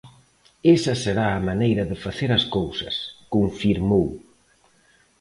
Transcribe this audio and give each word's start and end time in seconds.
"Esa 0.75 0.93
será 1.03 1.27
a 1.33 1.43
maneira 1.49 1.83
de 1.91 1.97
facer 2.05 2.29
as 2.37 2.45
cousas", 2.55 2.95
confirmou. 3.33 4.07